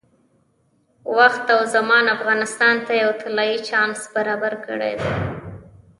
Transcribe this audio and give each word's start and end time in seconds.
وخت 1.17 1.45
او 1.55 1.61
زمان 1.75 2.05
افغانستان 2.15 2.75
ته 2.85 2.93
یو 3.03 3.11
طلایي 3.21 3.57
چانس 3.67 3.99
برابر 4.15 4.53
کړی 4.65 4.93
دی. 5.01 5.09